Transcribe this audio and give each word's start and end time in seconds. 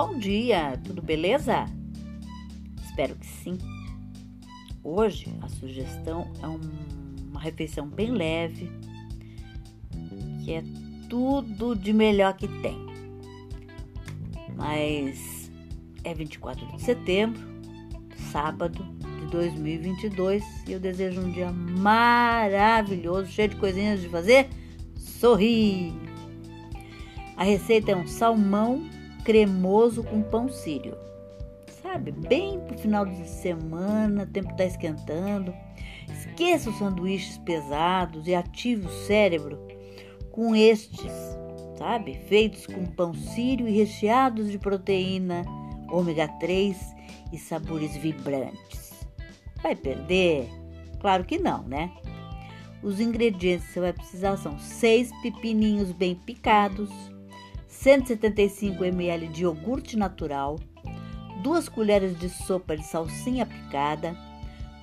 bom 0.00 0.18
dia, 0.18 0.80
tudo 0.82 1.02
beleza? 1.02 1.66
Espero 2.82 3.14
que 3.16 3.26
sim. 3.26 3.58
Hoje 4.82 5.26
a 5.42 5.48
sugestão 5.50 6.32
é 6.42 6.48
um, 6.48 6.58
uma 7.28 7.38
refeição 7.38 7.86
bem 7.86 8.10
leve, 8.10 8.70
que 10.42 10.54
é 10.54 10.64
tudo 11.06 11.76
de 11.76 11.92
melhor 11.92 12.34
que 12.34 12.48
tem. 12.62 12.78
Mas 14.56 15.52
é 16.02 16.14
24 16.14 16.66
de 16.76 16.82
setembro, 16.82 17.42
sábado 18.32 18.82
de 19.18 19.26
2022, 19.26 20.42
e 20.66 20.72
eu 20.72 20.80
desejo 20.80 21.20
um 21.20 21.30
dia 21.30 21.52
maravilhoso, 21.52 23.30
cheio 23.30 23.50
de 23.50 23.56
coisinhas 23.56 24.00
de 24.00 24.08
fazer. 24.08 24.48
Sorri! 24.96 25.92
A 27.36 27.44
receita 27.44 27.92
é 27.92 27.96
um 27.96 28.06
salmão 28.06 28.82
cremoso 29.24 30.02
com 30.02 30.22
pão 30.22 30.48
sírio. 30.48 30.96
Sabe, 31.82 32.12
bem 32.12 32.60
pro 32.60 32.78
final 32.78 33.06
de 33.06 33.28
semana, 33.28 34.24
o 34.24 34.26
tempo 34.26 34.54
tá 34.56 34.64
esquentando. 34.64 35.54
Esqueça 36.08 36.70
os 36.70 36.78
sanduíches 36.78 37.38
pesados 37.38 38.26
e 38.26 38.34
ative 38.34 38.86
o 38.86 39.06
cérebro 39.06 39.58
com 40.30 40.54
estes, 40.54 41.12
sabe? 41.76 42.14
Feitos 42.28 42.66
com 42.66 42.86
pão 42.86 43.14
sírio 43.14 43.68
e 43.68 43.72
recheados 43.72 44.50
de 44.50 44.58
proteína, 44.58 45.44
ômega 45.88 46.28
3 46.38 46.76
e 47.32 47.38
sabores 47.38 47.96
vibrantes. 47.96 49.06
Vai 49.62 49.74
perder? 49.74 50.48
Claro 51.00 51.24
que 51.24 51.38
não, 51.38 51.62
né? 51.64 51.90
Os 52.82 53.00
ingredientes 53.00 53.66
que 53.66 53.72
você 53.74 53.80
vai 53.80 53.92
precisar 53.92 54.36
são 54.38 54.58
seis 54.58 55.10
pepininhos 55.22 55.92
bem 55.92 56.14
picados, 56.14 56.90
175 57.82 58.84
ml 58.84 59.28
de 59.28 59.42
iogurte 59.44 59.96
natural, 59.96 60.58
2 61.42 61.66
colheres 61.70 62.18
de 62.18 62.28
sopa 62.28 62.76
de 62.76 62.84
salsinha 62.84 63.46
picada, 63.46 64.14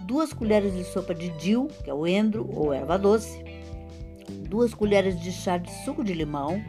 2 0.01 0.33
colheres 0.33 0.73
de 0.73 0.83
sopa 0.83 1.13
de 1.13 1.29
dill, 1.37 1.67
que 1.83 1.91
é 1.91 1.93
o 1.93 2.07
endro 2.07 2.49
ou 2.51 2.73
erva 2.73 2.97
doce, 2.97 3.39
2 4.49 4.73
colheres 4.73 5.19
de 5.21 5.31
chá 5.31 5.59
de 5.59 5.71
suco 5.85 6.03
de 6.03 6.11
limão, 6.11 6.59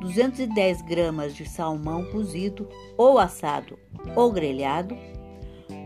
210 0.00 0.82
gramas 0.82 1.34
de 1.34 1.44
salmão 1.44 2.04
cozido 2.04 2.68
ou 2.96 3.18
assado 3.18 3.76
ou 4.14 4.30
grelhado, 4.30 4.96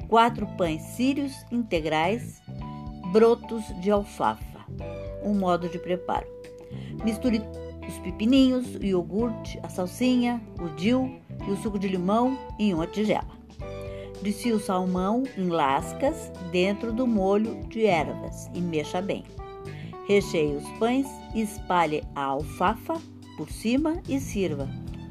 4 0.07 0.47
pães 0.59 0.83
sírios 0.83 1.33
integrais, 1.51 2.43
brotos 3.11 3.65
de 3.81 3.91
alfafa. 3.91 4.67
Um 5.25 5.33
modo 5.33 5.67
de 5.71 5.79
preparo. 5.79 6.27
Misture 7.03 7.41
os 7.89 7.99
pepininhos, 7.99 8.75
o 8.75 8.85
iogurte, 8.85 9.59
a 9.63 9.69
salsinha, 9.69 10.41
o 10.61 10.69
dill 10.77 11.19
e 11.47 11.51
o 11.51 11.57
suco 11.57 11.79
de 11.79 11.89
limão 11.89 12.39
em 12.59 12.73
uma 12.73 12.87
tigela. 12.87 13.43
Desfie 14.23 14.53
o 14.53 14.61
salmão 14.61 15.25
em 15.37 15.49
lascas 15.49 16.31
dentro 16.53 16.93
do 16.93 17.07
molho 17.07 17.61
de 17.69 17.87
ervas 17.87 18.49
e 18.55 18.61
mexa 18.61 19.03
bem. 19.03 19.25
Recheie 20.07 20.57
os 20.57 20.69
pães, 20.79 21.07
espalhe 21.35 22.05
a 22.15 22.25
alfafa 22.25 23.01
por 23.37 23.51
cima 23.51 24.01
e 24.09 24.21
sirva. 24.21 24.69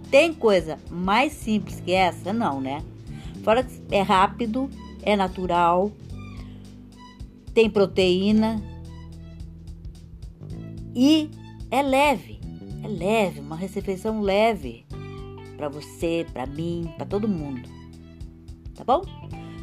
Tem 0.09 0.33
coisa 0.33 0.77
mais 0.89 1.33
simples 1.33 1.79
que 1.79 1.91
essa? 1.93 2.31
Não, 2.33 2.61
né? 2.61 2.83
Fora 3.43 3.63
que 3.63 3.81
é 3.89 4.01
rápido, 4.01 4.69
é 5.01 5.15
natural, 5.15 5.91
tem 7.53 7.69
proteína 7.69 8.61
e 10.93 11.29
é 11.69 11.81
leve. 11.81 12.40
É 12.83 12.87
leve, 12.87 13.39
uma 13.39 13.55
refeição 13.55 14.21
leve 14.21 14.85
para 15.57 15.69
você, 15.69 16.25
para 16.33 16.45
mim, 16.45 16.91
para 16.97 17.05
todo 17.05 17.27
mundo. 17.27 17.69
Tá 18.75 18.83
bom? 18.83 19.01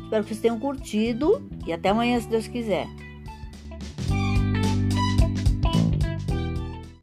Espero 0.04 0.22
que 0.22 0.28
vocês 0.28 0.40
tenham 0.40 0.58
curtido 0.58 1.48
e 1.66 1.72
até 1.72 1.88
amanhã, 1.88 2.20
se 2.20 2.28
Deus 2.28 2.46
quiser. 2.46 2.86